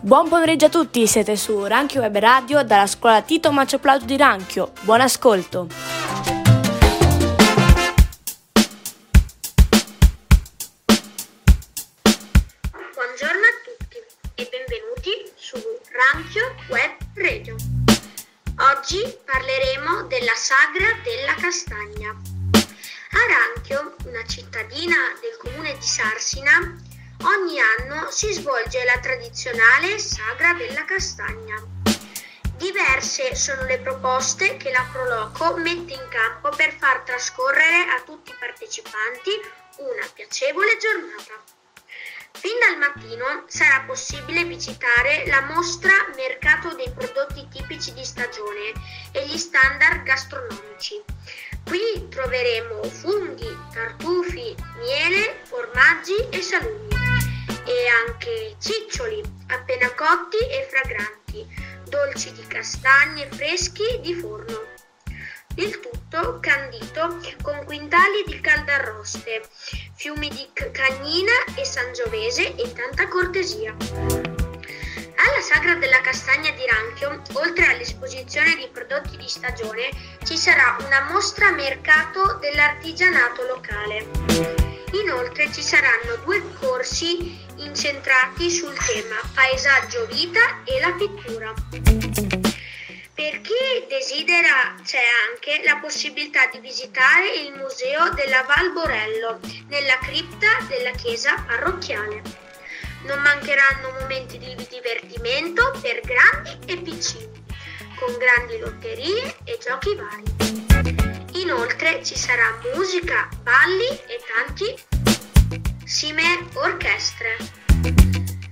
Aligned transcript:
Buon 0.00 0.28
pomeriggio 0.28 0.66
a 0.66 0.68
tutti, 0.68 1.08
siete 1.08 1.34
su 1.34 1.64
Ranchio 1.66 2.00
Web 2.02 2.16
Radio 2.18 2.62
dalla 2.62 2.86
scuola 2.86 3.20
Tito 3.20 3.50
Macio 3.50 3.80
Plauto 3.80 4.04
di 4.04 4.16
Ranchio. 4.16 4.70
Buon 4.82 5.00
ascolto. 5.00 5.66
Buongiorno 12.94 13.42
a 13.42 13.54
tutti 13.64 13.96
e 14.36 14.48
benvenuti 14.48 15.32
su 15.34 15.60
Ranchio 15.90 16.54
Web 16.68 16.92
Radio. 17.14 17.56
Oggi 18.76 19.02
parleremo 19.24 20.04
della 20.06 20.34
sagra 20.36 20.96
della 21.02 21.34
castagna. 21.34 22.10
A 22.10 23.18
Ranchio, 23.26 23.96
una 24.04 24.24
cittadina 24.28 24.94
del 25.20 25.36
comune 25.42 25.74
di 25.74 25.82
Sarsina, 25.82 26.86
ogni 27.22 27.58
anno 27.58 28.10
si 28.10 28.32
svolge 28.32 28.84
la 28.84 28.98
tradizionale 29.00 29.98
sagra 29.98 30.52
della 30.54 30.84
castagna. 30.84 31.56
Diverse 32.56 33.34
sono 33.34 33.64
le 33.64 33.78
proposte 33.78 34.56
che 34.56 34.70
la 34.70 34.86
Proloco 34.92 35.56
mette 35.56 35.94
in 35.94 36.08
campo 36.08 36.50
per 36.50 36.74
far 36.76 37.00
trascorrere 37.00 37.90
a 37.90 38.02
tutti 38.04 38.30
i 38.30 38.36
partecipanti 38.38 39.30
una 39.78 40.06
piacevole 40.12 40.76
giornata. 40.76 41.56
Fin 42.32 42.58
dal 42.60 42.78
mattino 42.78 43.44
sarà 43.46 43.82
possibile 43.86 44.44
visitare 44.44 45.26
la 45.26 45.42
mostra 45.42 45.92
Mercato 46.14 46.74
dei 46.74 46.90
prodotti 46.90 47.48
tipici 47.48 47.92
di 47.94 48.04
stagione 48.04 48.72
e 49.12 49.26
gli 49.26 49.38
standard 49.38 50.02
gastronomici. 50.02 51.02
Qui 51.64 52.08
troveremo 52.08 52.82
funghi, 52.84 53.56
tartufi, 53.72 54.54
miele, 54.78 55.40
formaggi 55.44 56.28
e 56.30 56.42
salumi 56.42 56.87
e 57.68 57.86
anche 58.06 58.56
ciccioli 58.58 59.22
appena 59.48 59.92
cotti 59.94 60.38
e 60.38 60.66
fragranti, 60.70 61.46
dolci 61.84 62.32
di 62.32 62.46
castagne 62.46 63.28
freschi 63.30 64.00
di 64.00 64.14
forno. 64.14 64.64
Il 65.56 65.78
tutto 65.80 66.38
candito 66.40 67.20
con 67.42 67.62
quintali 67.66 68.24
di 68.26 68.40
caldarroste, 68.40 69.42
fiumi 69.94 70.30
di 70.30 70.48
cagnina 70.72 71.32
e 71.56 71.64
sangiovese 71.64 72.54
e 72.54 72.72
tanta 72.72 73.06
cortesia. 73.08 73.76
Alla 73.76 75.40
Sagra 75.42 75.74
della 75.74 76.00
Castagna 76.00 76.50
di 76.52 76.64
Ranchio, 76.64 77.22
oltre 77.32 77.66
all'esposizione 77.66 78.54
di 78.56 78.68
prodotti 78.72 79.16
di 79.16 79.28
stagione, 79.28 79.90
ci 80.24 80.38
sarà 80.38 80.76
una 80.86 81.10
mostra 81.10 81.50
mercato 81.50 82.38
dell'artigianato 82.40 83.42
locale. 83.46 84.67
Inoltre 84.92 85.52
ci 85.52 85.62
saranno 85.62 86.16
due 86.24 86.42
corsi 86.58 87.38
incentrati 87.56 88.50
sul 88.50 88.74
tema 88.74 89.16
paesaggio 89.34 90.06
vita 90.06 90.62
e 90.64 90.80
la 90.80 90.92
pittura. 90.92 91.52
Per 93.14 93.40
chi 93.40 93.86
desidera 93.88 94.76
c'è 94.82 95.02
anche 95.28 95.62
la 95.64 95.76
possibilità 95.76 96.46
di 96.46 96.60
visitare 96.60 97.34
il 97.34 97.52
museo 97.54 98.10
della 98.10 98.42
Val 98.44 98.72
Borello 98.72 99.40
nella 99.66 99.98
cripta 99.98 100.48
della 100.68 100.92
chiesa 100.92 101.34
parrocchiale. 101.46 102.22
Non 103.02 103.20
mancheranno 103.20 103.96
momenti 104.00 104.38
di 104.38 104.54
divertimento 104.70 105.76
per 105.82 106.00
grandi 106.00 106.58
e 106.66 106.76
piccini, 106.78 107.44
con 107.98 108.16
grandi 108.16 108.58
lotterie 108.58 109.36
e 109.44 109.58
giochi 109.60 109.94
vari. 109.94 110.67
Inoltre 111.48 112.04
ci 112.04 112.14
sarà 112.14 112.60
musica, 112.74 113.26
balli 113.42 113.88
e 114.06 114.20
tanti 114.36 114.76
sime 115.82 116.46
orchestre. 116.52 117.38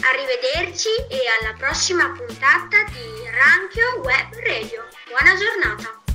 Arrivederci 0.00 0.88
e 1.10 1.18
alla 1.38 1.54
prossima 1.58 2.08
puntata 2.08 2.84
di 2.84 3.28
Ranchio 3.28 4.00
Web 4.00 4.34
Radio. 4.36 4.88
Buona 5.06 5.34
giornata! 5.36 6.07